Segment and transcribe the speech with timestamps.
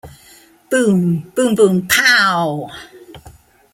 [0.71, 0.99] Boom
[1.35, 2.71] boom-boom pow!